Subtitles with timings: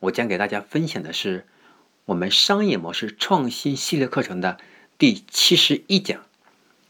[0.00, 1.46] 我将给大家分享的是
[2.06, 4.58] 我们商业模式创新系列课程的
[4.96, 6.20] 第七十一讲：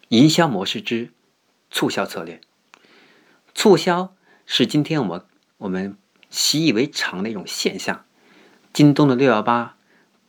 [0.09, 1.11] 营销模式之
[1.71, 2.41] 促销策略。
[3.55, 4.15] 促销
[4.47, 5.25] 是今天我们
[5.59, 5.97] 我们
[6.31, 8.05] 习以为常的一种现象。
[8.73, 9.77] 京东的六幺八、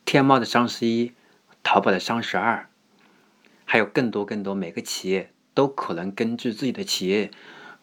[0.04, 1.12] 天猫的双十一、
[1.62, 2.68] 淘宝的双十二，
[3.64, 7.30] 还有更多更多，每个企业都可能根据自己的企业，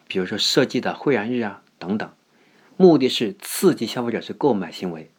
[0.06, 2.12] 比如说设计的会员日啊等等。
[2.80, 5.10] 目的是刺激消费者去购买行为，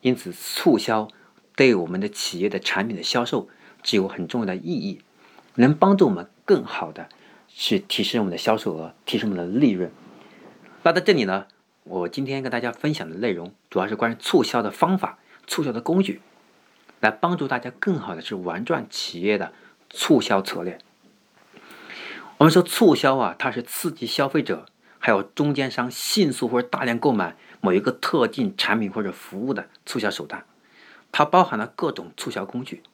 [0.00, 1.08] 因此促销
[1.54, 3.50] 对我们的企业的产品的销售
[3.82, 5.02] 具有很重要的意义，
[5.56, 7.10] 能帮助我们更好的
[7.48, 9.92] 去提升我们的销售额，提升我们的利润。
[10.84, 11.48] 那在这里呢，
[11.84, 16.22] 我今天跟大家分享的内容主要是关于促销的方法、促销的工具，
[17.00, 19.52] 来帮助大家更好的去玩转企业的
[19.90, 20.78] 促销策略。
[22.38, 24.64] 我们说促销啊，它是刺激消费者。
[25.04, 30.46] 还有中间商迅速或者大量购买某一个特定产品或者服务的促销手段，
[31.10, 32.84] 它包含了各种促销工具。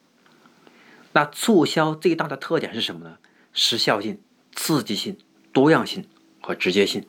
[1.11, 3.19] 那促销最大的特点是什么呢？
[3.53, 4.19] 时效性、
[4.53, 5.19] 刺激性、
[5.53, 6.07] 多样性
[6.41, 7.05] 和直接性。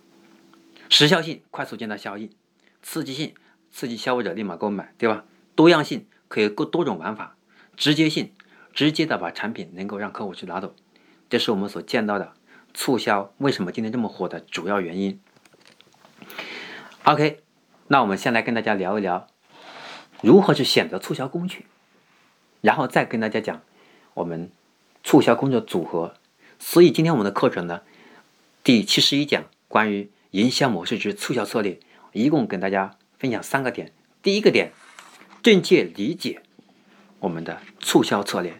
[0.90, 2.30] 时效性快速见到效应，
[2.82, 3.32] 刺激性
[3.70, 5.24] 刺激消费者立马购买，对吧？
[5.54, 7.36] 多样性可以多多种玩法，
[7.74, 8.32] 直接性
[8.74, 10.74] 直接的把产品能够让客户去拿走，
[11.30, 12.34] 这是我们所见到的。
[12.72, 15.20] 促销为什么今天这么火的主要原因
[17.04, 17.42] ？OK，
[17.88, 19.27] 那我们先来跟大家聊一聊
[20.22, 21.66] 如何去选择促销工具，
[22.60, 23.62] 然后再跟大家讲
[24.14, 24.50] 我们
[25.02, 26.14] 促销工作组合。
[26.58, 27.83] 所以今天我们的课程呢，
[28.62, 31.80] 第七十一讲关于营销模式之促销策略，
[32.12, 33.92] 一共跟大家分享三个点。
[34.22, 34.72] 第一个点，
[35.42, 36.42] 正确理解
[37.20, 38.52] 我们的促销策略；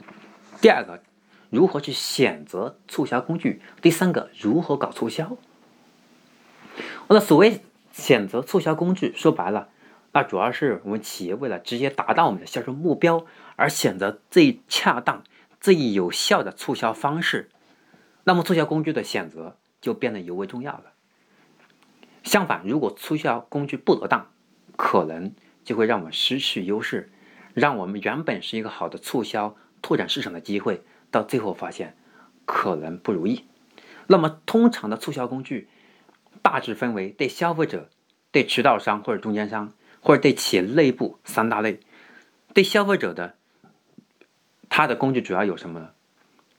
[0.61, 1.03] 第二个。
[1.51, 3.61] 如何去选择促销工具？
[3.83, 5.37] 第三个，如何搞促销？
[7.09, 7.61] 我的所谓
[7.93, 9.69] 选择促销工具，说白了，
[10.13, 15.25] 那主要是我们企业为了直接达到我们的销售目标而选择最恰当、
[15.61, 17.51] 最有效的促销方式。
[18.25, 20.93] 那么，促销工具的选择就变得尤为重要了。
[22.23, 24.31] 相反，如果促销工具不得当，
[24.77, 25.33] 可能
[25.65, 27.11] 就会让我们失去优势，
[27.55, 30.85] 让我们原本是一个好的促销拓展市场的机会。
[31.11, 31.97] 到最后发现
[32.45, 33.45] 可能不如意。
[34.07, 35.69] 那么，通常的促销工具
[36.43, 37.89] 大致分为对消费者、
[38.33, 41.81] 对渠道商或者中间商，或者对企业内部三大类。
[42.53, 43.37] 对消费者的，
[44.69, 45.91] 它的工具主要有什么呢？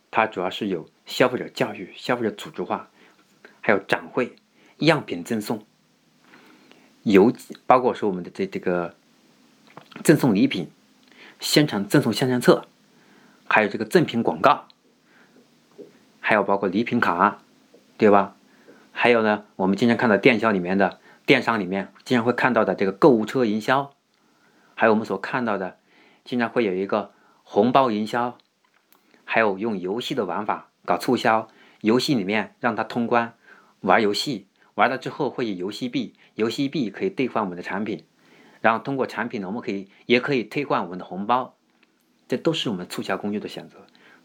[0.10, 2.90] 它主要是有消费者教育、消费者组织化，
[3.60, 4.36] 还有展会、
[4.78, 5.66] 样品赠送、
[7.04, 7.34] 邮，
[7.66, 8.96] 包括说我们的这这个
[10.04, 10.70] 赠送礼品、
[11.40, 12.68] 现场赠送宣传册。
[13.54, 14.66] 还有这个赠品广告，
[16.22, 17.40] 还有包括礼品卡，
[17.98, 18.38] 对吧？
[18.94, 23.92] 还有呢，我们经常看到电销里面的电商里面经常会看到的这个购物车营销，
[24.74, 25.80] 还有我们所看到的，
[26.24, 27.12] 经常会有一个
[27.44, 28.38] 红包营销，
[29.26, 31.50] 还有用游戏的玩法搞促销，
[31.82, 33.34] 游戏里面让他通关
[33.82, 38.06] 玩游戏，玩了之后会有游戏币，游戏币可以兑换我们的产品，
[38.62, 41.58] 然后通过产品呢，我们可以也可以兑换我们的红包。
[42.32, 43.80] 这都是我们促销工具的选择。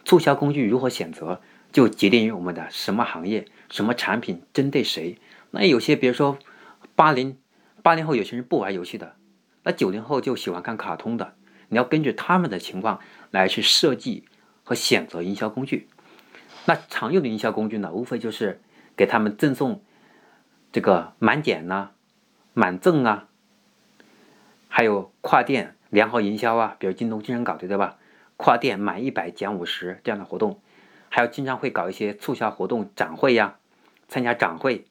[0.04, 1.40] 促销工具如何选择，
[1.72, 5.18] 就决定于我们的什么行业、什么产品针对谁。
[5.50, 6.38] 那有些，比如说
[6.94, 7.36] 八零
[7.82, 9.16] 八零后，有些人不玩游戏的，
[9.64, 11.34] 那九零后就喜欢看卡通的。
[11.66, 13.00] 你要根据他们的情况
[13.32, 14.24] 来去设计
[14.62, 15.88] 和选择营销工具。
[16.66, 18.60] 那常用的营销工具呢，无非就是
[18.96, 19.82] 给他们赠送
[20.70, 21.90] 这个满减呐、
[22.54, 23.26] 满赠啊，
[24.68, 25.75] 还有跨店。
[25.96, 27.96] 良好营销啊，比如京东经常搞的，对吧？
[28.36, 30.60] 跨店满一百减五十这样的活动，
[31.08, 33.56] 还有经常会搞一些促销活动、展会呀，
[34.06, 34.84] 参加展会，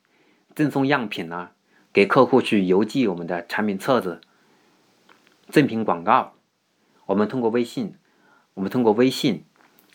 [0.55, 1.51] 赠送样品啊，
[1.93, 4.19] 给客户去邮寄我们的产品册子，
[5.47, 6.33] 赠品广告。
[7.05, 7.93] 我们通过微信，
[8.55, 9.45] 我们通过微信，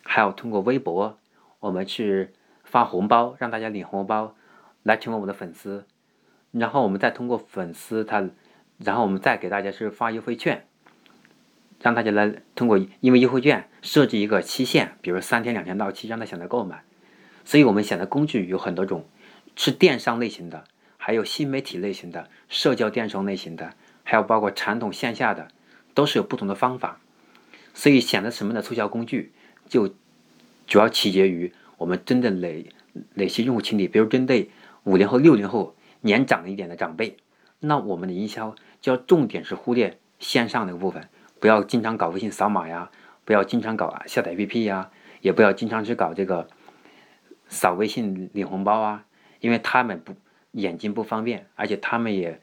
[0.05, 1.19] 还有通过微博，
[1.59, 2.31] 我们去
[2.62, 4.37] 发红包，让大家领红包
[4.85, 5.89] 来成为我们的粉丝。
[6.53, 8.31] 然后我们再通过粉丝他，
[8.79, 10.69] 然后我们再给大家是发优惠券。
[11.81, 16.85] 让大家来通过，因为优惠券设置一个期限，比如三天两天到期，让他选择购买。
[17.44, 19.06] 所以我们选的工具有很多种，
[19.56, 20.65] 是电商类型的，
[20.99, 23.73] 还有新媒体类型的，社交电商类型的，
[24.05, 25.49] 还有包括传统线下的，
[25.94, 27.00] 都是有不同的方法。
[27.73, 29.33] 所以选择什么样的促销工具，
[29.69, 29.94] 就
[30.67, 32.67] 主要取决于我们针对哪
[33.15, 33.88] 哪些用户群体。
[33.88, 34.50] 比如针对
[34.85, 37.17] 五零后、六零后年长一点的长辈，
[37.61, 41.09] 那我们的营销就要重点是忽略线上那个部分，
[41.41, 42.91] 不要经常搞微信扫码呀，
[43.25, 44.91] 不要经常搞下载 APP 呀，
[45.21, 46.47] 也不要经常去搞这个
[47.49, 49.07] 扫微信领红包啊，
[49.41, 50.15] 因为他们不
[50.53, 52.41] 眼睛不方便，而且他们也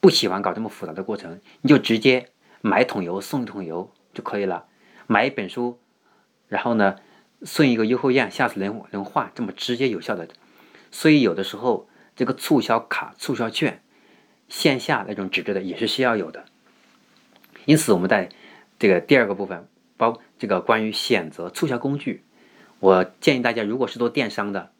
[0.00, 2.28] 不喜欢搞这么复杂的过程，你就直接
[2.60, 3.90] 买桶油送桶油。
[4.16, 4.64] 就可以了，
[5.06, 5.78] 买一本书，
[6.48, 6.96] 然后呢，
[7.42, 10.26] 送一个优惠券，下次能能换，这么直接有效的。
[10.90, 13.82] 所以有的时候这个促销卡、促销券，
[14.48, 16.46] 线下那种纸质的也是需要有的。
[17.66, 18.30] 因此，我们在
[18.78, 19.68] 这个第二个部分，
[19.98, 22.22] 包这个关于选择促销工具，
[22.80, 24.70] 我建议大家，如果是做电商的，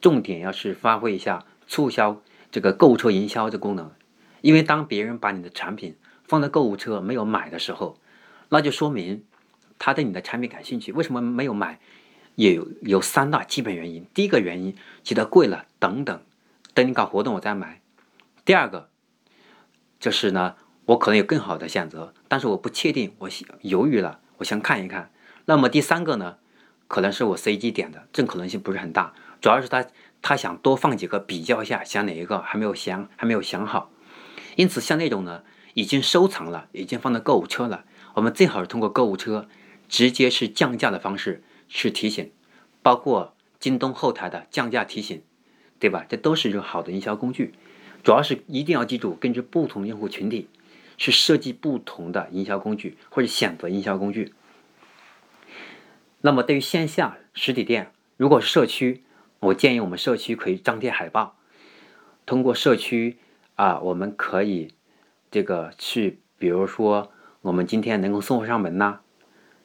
[0.00, 2.20] 重点要是发挥一下促销
[2.50, 3.92] 这个购物车营销的功能，
[4.40, 5.94] 因为当别人把你的产品
[6.24, 7.98] 放在购物车没有买的时候，
[8.48, 9.24] 那就说明
[9.78, 11.78] 他对你的产品感兴趣，为什么没有买？
[12.34, 14.06] 也有有三大基本原因。
[14.14, 14.74] 第一个原因
[15.04, 16.22] 觉得贵了，等等，
[16.72, 17.82] 等你搞活动我再买。
[18.46, 18.88] 第二个
[20.00, 20.56] 就是呢，
[20.92, 23.30] 我可能有更好的选择，但是我不确定，我
[23.62, 25.10] 犹豫了，我想看一看。
[25.46, 26.36] 那么第三个呢，
[26.86, 29.14] 可能是我随机点的，这可能性不是很大。
[29.40, 29.86] 主要是他
[30.20, 33.90] 他想多放几个比较一下，想哪一个还没有想还没有想好。
[34.56, 35.42] 因此像那种呢，
[35.74, 37.84] 已经收藏了，已经放在购物车了。
[38.14, 39.48] 我们最好是通过购物车，
[39.88, 42.30] 直接是降价的方式去提醒，
[42.82, 45.22] 包括京东后台的降价提醒，
[45.78, 46.04] 对吧？
[46.06, 47.54] 这都是一种好的营销工具。
[48.04, 50.48] 主要是一定要记住，根据不同用户群体，
[50.96, 54.34] 去设计不同的营销工具或者选择营销工具。
[56.20, 59.02] 那么对于线下实体店，如果是社区，
[59.40, 61.36] 我建议我们社区可以张贴海报，
[62.26, 63.18] 通过社区
[63.56, 64.74] 啊，我们可以
[65.30, 67.12] 这个去，比如说。
[67.42, 69.00] 我们今天能够送货上门呐？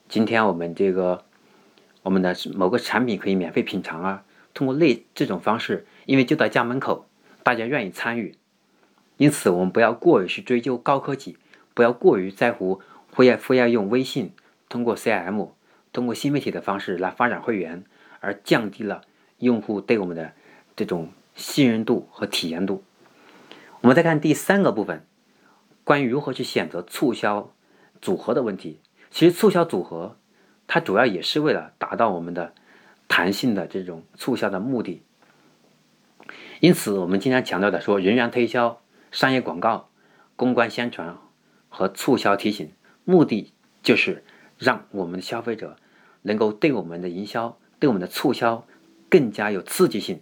[0.10, 1.26] 今天我们这个
[2.02, 4.24] 我们的某个产品可以免费品尝啊。
[4.56, 7.08] 通过类这种方式，因为就在家门口，
[7.44, 8.36] 大家愿意参与，
[9.18, 11.38] 因此我们不要过于去追究高科技，
[11.74, 12.82] 不要过于在乎，
[13.12, 14.32] 非要非要用微信
[14.70, 15.50] 通过 CM
[15.92, 17.84] 通过新媒体的方式来发展会员，
[18.20, 19.02] 而降低了
[19.40, 20.34] 用户对我们的
[20.76, 22.84] 这种信任度和体验度。
[23.82, 25.06] 我们再看第三个部分，
[25.84, 27.52] 关于如何去选择促销。
[28.00, 28.80] 组合的问题，
[29.10, 30.18] 其实促销组合，
[30.68, 32.54] 它主要也是为了达到我们的
[33.08, 35.02] 弹性的这种促销的目的。
[36.60, 38.80] 因此，我们经常强调的说，人员推销、
[39.12, 39.90] 商业广告、
[40.36, 41.18] 公关宣传
[41.70, 42.72] 和促销提醒，
[43.06, 44.24] 目的就是
[44.58, 45.78] 让我们的消费者
[46.22, 48.68] 能够对我们的营销、对我们的促销
[49.10, 50.20] 更加有刺激性，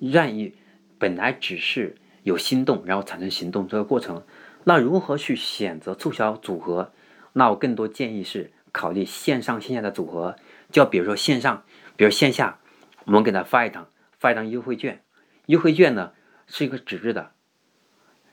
[0.00, 0.54] 愿意
[0.98, 4.24] 本来只是有心动，然后产生行动这个过程。
[4.64, 6.92] 那如何去选择促销组合？
[7.32, 10.36] 那我更多建议是考虑线上线下的组合，
[10.70, 11.64] 就比如说线上，
[11.96, 12.58] 比如线下，
[13.04, 13.88] 我们给他发一张
[14.18, 15.02] 发一张优惠券，
[15.46, 16.12] 优惠券呢
[16.46, 17.30] 是一个纸质的，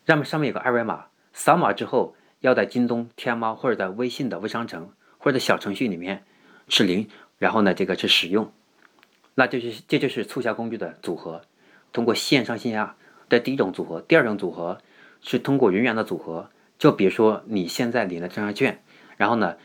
[0.06, 6.24] 上面上面有个二维码，扫码之后要在京东、天猫或者在微信的微商城或者小程序里面
[6.68, 8.52] 去领，然后呢这个去使用，
[9.34, 11.42] 那就是这就是促销工具的组合，
[11.92, 12.96] 通过线上线下
[13.30, 14.80] 的第一种组合，第二种组合
[15.22, 18.82] 是通过人员的组合，就比如说你现在领了这张券。
[19.18, 19.56] 然后呢，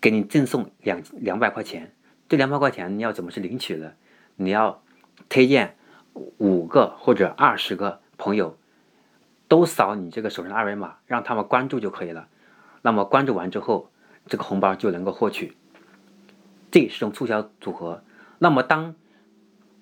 [0.00, 1.94] 给你赠送两两百块钱，
[2.28, 3.92] 这两百块钱你要怎么去领取呢？
[4.34, 4.82] 你要
[5.28, 5.76] 推荐
[6.38, 8.58] 五个或者二十个朋友，
[9.50, 12.28] 都扫你这个手上的二维码，让他们关注就可以了。
[12.82, 13.90] 那么关注完之后，
[14.28, 15.56] 这个红包就能够获取。
[16.70, 18.04] 这是种促销组合。
[18.38, 18.94] 那么当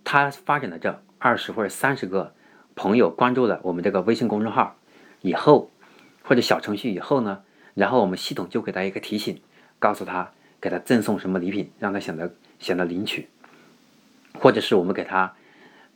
[0.05, 2.33] 他发展的这二十或者三十个
[2.75, 4.75] 朋友关注了我们这个微信公众号
[5.21, 5.71] 以后，
[6.23, 7.43] 或者小程序以后呢？
[7.75, 9.39] 然后我们系统就给他一个提醒，
[9.79, 10.33] 告诉他
[10.63, 13.29] 给他赠送什么礼品，让他想着想着领取，
[14.41, 15.35] 或者是我们给他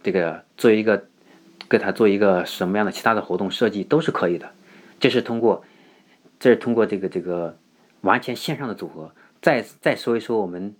[0.02, 1.06] 这个做一个
[1.72, 4.52] 给他做一个什么样的其他的活动设计都是可以的。
[5.00, 5.64] 这是通过
[6.38, 7.56] 这是通过这个这个
[8.02, 9.10] 完全线上的组合。
[9.40, 10.74] 再再说一说我们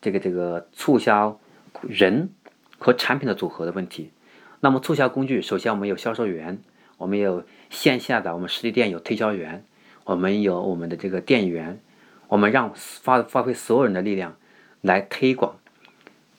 [0.00, 1.40] 这个这个促销
[1.82, 2.30] 人
[2.78, 4.12] 和产品的组合的问题。
[4.60, 6.60] 那么促销工具，首先我们有销售员，
[6.96, 9.64] 我们有线下的，我们实体店有推销员。
[10.04, 11.80] 我们有我们的这个店员，
[12.28, 14.36] 我们让发发挥所有人的力量
[14.80, 15.56] 来推广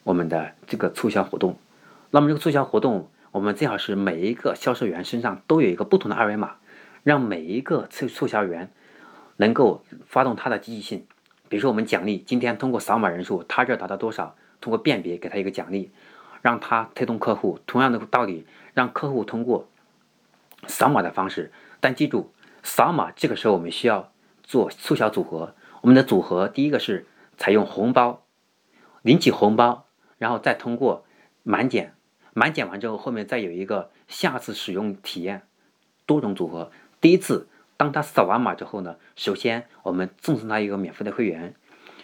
[0.03, 1.57] 我们的这个促销活动。
[2.11, 6.55] 那么这个促销活动，我们最好是每一个销售员身上都有一个不同的二维码，
[7.03, 8.71] 让每一个促促销员
[9.35, 11.05] 能够发动他的积极性。
[11.49, 15.91] 比如说，我们奖励今天通过扫码人数，他这达到多少，通过辨别给他一个奖励，
[16.41, 17.59] 让他推动客户。
[17.67, 19.67] 同样的道理，让客户通过
[20.67, 21.51] 扫码的方式，
[21.81, 22.31] 但记住。
[22.63, 24.13] 扫码这个时候我们需要
[24.43, 25.53] 做促销组合。
[25.81, 28.23] 我们的组合第一个是采用红包，
[29.01, 29.87] 领取红包，
[30.17, 31.05] 然后再通过
[31.43, 31.94] 满减，
[32.37, 35.43] 满减完之后后面再有一个下次使用体验，
[36.05, 36.69] 多种组合。
[36.99, 41.55] 第一次当他扫完码之后呢，首先我们赠送他一个免费的会员，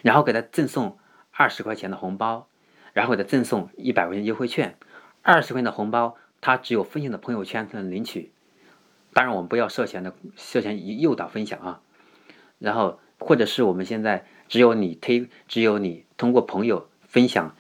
[0.02, 0.98] 然后给他赠送
[1.32, 2.48] 二十块钱的红包，
[2.94, 4.78] 然后给他赠送一百块钱优惠券。
[5.22, 8.32] 二十块钱的红包他只有分享的朋友圈才能领取。
[9.12, 11.82] 当然，我们不要涉嫌的涉嫌诱导分享啊，
[12.58, 17.54] 然后或者是我们现在只有你推，只有你通过朋友分享，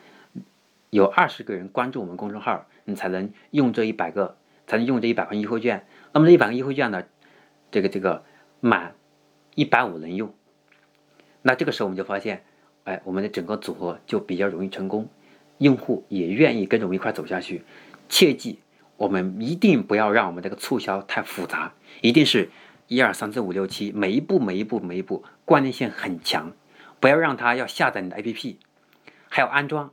[0.92, 5.88] 有二十个人关注我们公众号，你才能用这一百个，才能用这一百块优惠券。
[6.14, 7.04] 那么这一百个优惠券呢，
[7.72, 8.24] 这个这个
[8.60, 8.94] 满
[9.56, 10.32] 一百五能用。
[11.42, 12.44] 那这个时候我们就发现，
[12.84, 15.10] 哎，我们的整个组合就比较容易成功，
[15.58, 17.64] 用户也愿意跟着我们一块走下去。
[18.08, 18.60] 切记。
[18.98, 22.52] 我们一定不要让我们这个促销太复杂，一定是
[22.86, 26.52] 一二三四五六七，每一步每一步每一步关联性很强，
[27.00, 28.58] 不要让他要下载你的 APP，
[29.28, 29.92] 还要安装，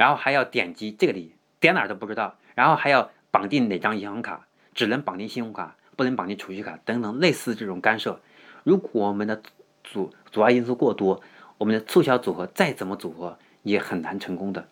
[0.00, 8.18] 然后还要点击这个里，点哪都不知道，然后还要绑定哪张银行卡，只能绑定信用卡，不能绑定储蓄卡等等类似这种干涉。
[8.64, 9.42] 如果我们的
[9.84, 11.20] 阻阻碍因素过多，
[11.58, 14.66] 我们的促销组合再怎么组合也很难成功的。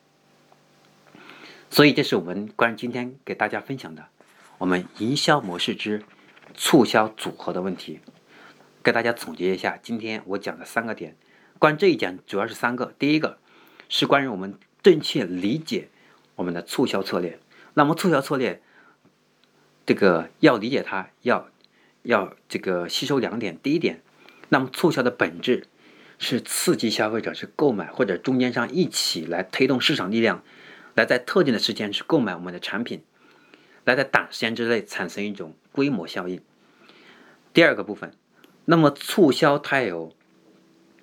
[1.68, 4.06] 所以，这是我们关于今天给大家分享的
[4.56, 6.02] 我们营销模式之
[6.54, 8.00] 促销组合的问题。
[8.82, 11.14] 给大家总结一下，今天我讲的三个点，
[11.58, 12.94] 关于这一讲主要是三个。
[12.98, 13.36] 第一个
[13.90, 15.88] 是关于我们正确理解
[16.36, 17.38] 我们的促销策略。
[17.74, 18.60] 那么，促销策略
[19.86, 21.48] 这个要理解它，要
[22.02, 23.58] 要这个吸收两点。
[23.62, 24.02] 第一点，
[24.48, 25.66] 那么促销的本质
[26.18, 30.42] 是刺激消费者去购买，或者中间商一起来推动市场力量。
[30.94, 33.04] 来在特定的时间去购买我们的产品，
[33.84, 36.42] 来在短时间之内产生一种规模效应。
[37.52, 38.12] 第二个部分，
[38.64, 40.12] 那么促销它有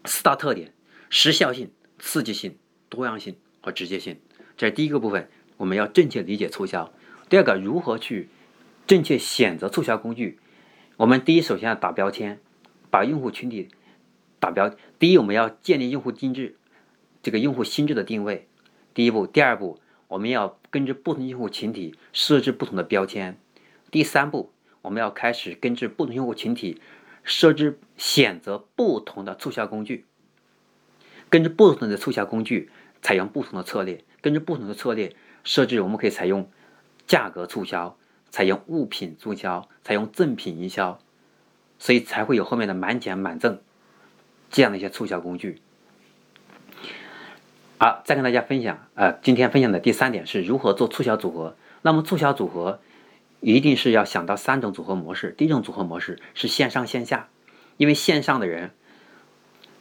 [0.03, 0.73] 四大特点：
[1.09, 2.57] 时效性、刺激性、
[2.89, 4.19] 多样性和直接性。
[4.55, 6.93] 这是第一个部分，我们要正确理解促销。
[7.27, 8.29] 第二个，如何去
[8.85, 10.37] 正确选择促销工具？
[10.97, 12.39] 我们第一，首先要打标签，
[12.91, 13.69] 把用户群体
[14.39, 14.71] 打标。
[14.99, 16.55] 第一，我们要建立用户心智，
[17.23, 18.47] 这个用户心智的定位。
[18.93, 19.79] 第一步，第二步。
[20.07, 23.39] 我们要根据不同用户群体设置不同的标签。
[23.89, 24.51] 第三步，
[24.83, 26.79] 我们要开始根据不同用户群体
[27.23, 30.05] 设置选择不同的促销工具。
[31.27, 32.69] 根据不同的促销工具，
[33.05, 34.03] 采用不同的策略。
[34.19, 36.49] 根据不同的策略设置，我们可以采用
[37.05, 37.95] 价格促销，
[38.31, 40.97] 采用物品促销，采用赠品营销，
[41.77, 43.61] 所以才会有后面的满减满赠
[44.49, 45.61] 这样的一些促销工具。
[47.77, 51.55] 好，再跟大家分享，呃，今天分享的第三点是如何做促销组合。
[51.83, 52.79] 那么促销组合
[53.39, 55.29] 一定是要想到三种组合模式。
[55.37, 57.29] 第一种组合模式是线上线下，
[57.77, 58.71] 因为线上的人，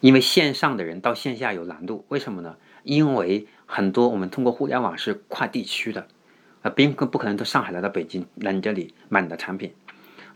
[0.00, 2.56] 因为线上的人到线下有难度，为什么呢？
[2.84, 6.06] 因为很多我们通过互联网是跨地区的，
[6.62, 9.74] 啊，并不不可能从上海来到北京来你这里买你的产品，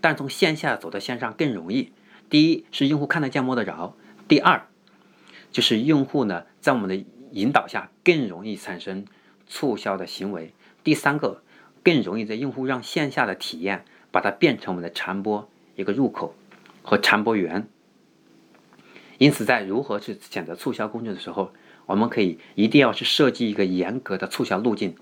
[0.00, 1.92] 但从线下走到线上更容易。
[2.30, 3.94] 第一是用户看得见摸得着，
[4.26, 4.66] 第二
[5.52, 9.04] 就是用户呢在我们的引导下更容易产生
[9.46, 10.52] 促销的行为。
[10.82, 11.42] 第三个，
[11.82, 16.34] 更容易在用户让线下的体验把它变成我们的传播一个入口
[16.82, 17.68] 和传播源。
[19.18, 21.52] 因此，在如何去选择促销工具的时候，
[21.88, 24.94] 我们可以一定要去设计一个严格的促销路径。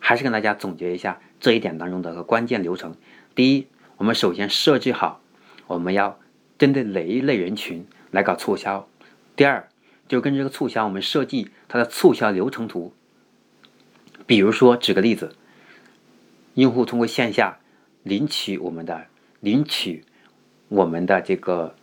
[0.00, 2.94] 还是跟大家总结一下这一点当中的个关键流程。
[3.34, 5.22] 第一，我们首先设计好
[5.66, 6.18] 我们要
[6.58, 8.86] 针对哪一类人群来搞促销。
[9.34, 9.66] 第二，
[10.06, 12.92] 就跟这个促销，我们设计它的促销流程图。
[14.26, 15.34] 比如说，举个例子，
[16.54, 17.58] 用户通过线下
[18.02, 19.06] 领取我们的
[19.40, 20.04] 领取
[20.68, 21.74] 我们的这个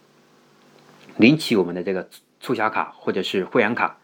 [1.17, 2.07] 领取我们的这个
[2.39, 3.98] 促销卡或者是会员卡，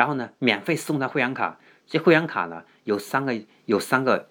[0.00, 1.60] 然后呢，免费送他会员卡。
[1.86, 4.30] 这会员卡呢，有三个有三个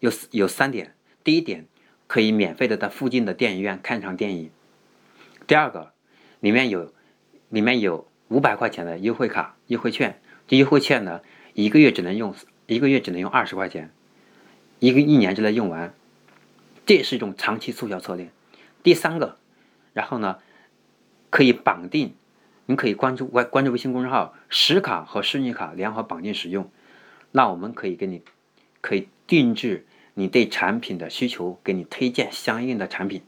[0.00, 0.94] 有有三点。
[1.24, 1.64] 第一点，
[2.06, 4.50] 可以免费的在附近的电影院看场电影。
[5.46, 5.94] 第二个，
[6.40, 6.92] 里面有
[7.48, 8.06] 里面有。
[8.28, 11.20] 五百块钱的优惠卡、优惠券，这优惠券呢，
[11.52, 12.32] 一个月只能用
[12.68, 13.90] 一个月只能用二十块钱，
[14.78, 15.92] 一个一年之内用完，
[16.86, 18.30] 这也是一种长期促销策略。
[18.84, 19.36] 第三个，
[19.94, 20.38] 然后呢，
[21.28, 22.14] 可以绑定，
[22.66, 26.70] 你可以关注关关注微信公众号，实卡和虚拟卡联合绑定使用，
[27.32, 28.22] 那我们可以给你
[28.80, 33.22] 可以定制你对产品的需求，给你推荐相应的产品。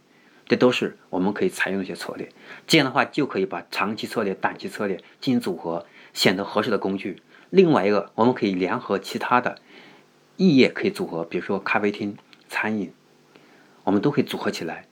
[0.46, 2.28] 这都是我们可以采用的一些策略，
[2.66, 7.22] 这样的话就可以把长期策略、短期策略进行组合，选择合适的工具。
[7.48, 9.58] 另外一个，我们可以联合其他的
[10.36, 12.92] 异业可以组合，比如说咖啡厅、餐饮，
[13.84, 14.86] 我们都可以组合起来，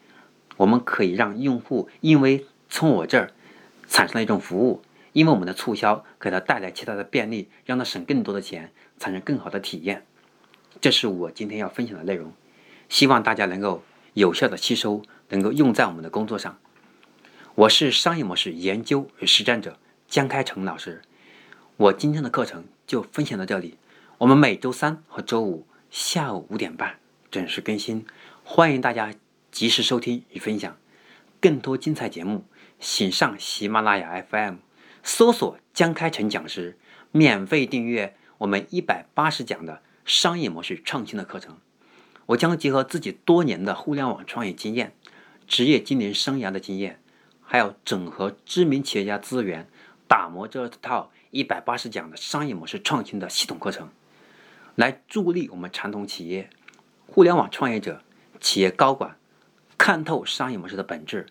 [0.56, 3.32] 我们可以让用户因为从我这儿
[3.90, 4.80] 产生了一种服务，
[5.12, 10.06] 因为我们的促销给他带来其他的便利，让他省更多的钱，产生更好的体验。
[10.80, 12.32] 这是我今天要分享的内容，
[12.88, 13.82] 希望大家能够
[14.14, 16.56] 有效的吸收，能够用在我们的工作上。
[17.56, 21.02] 我是商业模式研究与实战者江开成老师，
[21.76, 23.76] 我今天的课程就分享到这里。
[24.18, 26.98] 我们每周三和周五下午五点半
[27.30, 28.06] 准时更新，
[28.44, 29.12] 欢迎大家
[29.50, 30.76] 及时收听与分享。
[31.40, 32.44] 更多精彩节目，
[32.82, 34.56] 请上喜马拉雅 FM
[35.02, 36.78] 搜索江开成讲师，
[37.12, 41.58] 免费订阅我们一百八十讲的商业模式创新的课程。
[42.26, 44.94] 我将结合自己多年的互联网创业经验、
[45.46, 47.00] 职业经理生涯的经验。
[47.42, 49.68] 还有整合知名企业家资源，
[50.06, 53.90] 打磨这套一百八十讲的商业模式创新的系统课程，
[54.76, 56.48] 来助力我们传统企业、
[57.08, 58.02] 互联网创业者、
[58.40, 59.16] 企业高管
[59.76, 61.26] 看透商业模式的本质，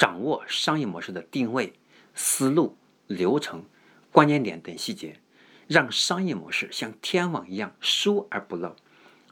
[0.00, 1.74] 掌握商业模式的定位、
[2.14, 3.66] 思路、流程、
[4.10, 5.20] 关键点等细节，
[5.66, 8.74] 让商业模式像天网一样疏而不漏。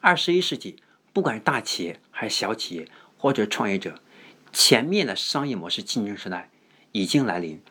[0.02, 0.76] 二十一世纪，
[1.14, 4.02] 不管是大企业还是小企业或者创业者。
[4.52, 6.50] 前面的商业模式竞争时代
[6.92, 7.62] 已经来临，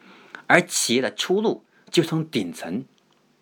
[0.48, 2.84] 而企业的出路就从顶层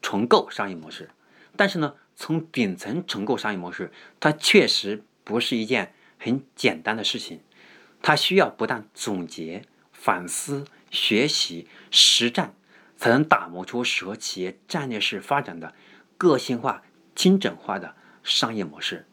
[0.02, 1.12] 重构商业模式。
[1.56, 7.40] 但是呢，从顶层重构商业模式，它确实不是一件很简单的事情。
[8.06, 12.54] 它需要不断总结、反思、学习、实战，
[12.98, 15.74] 才能打磨出适合企业战略式发展的
[16.16, 16.84] 个性化、
[17.16, 19.08] 精准化的商业模式。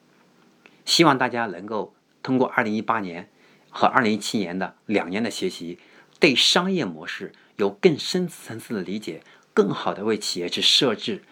[0.85, 3.31] 希望大家能够通过二零一八年。
[3.75, 5.79] 和二零一七年的两年的学习，
[6.21, 9.23] 对商业模式有更深层次的理解，
[9.55, 11.23] 更好的为企业去设置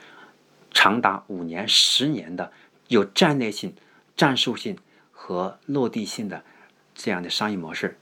[0.71, 2.51] 长达五年、十年的
[2.89, 3.75] 有战略性、
[4.17, 4.79] 战术性
[5.13, 6.43] 和落地性的
[7.03, 7.99] 这样的商业模式。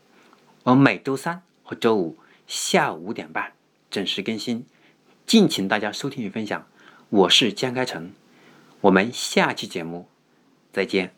[0.64, 3.52] 我们每周三和周五下午五点半
[3.92, 4.66] 准时更新，
[5.24, 6.66] 敬请大家收听与分享。
[7.08, 8.10] 我是江开成，
[8.80, 10.08] 我们下期节目
[10.72, 11.17] 再见。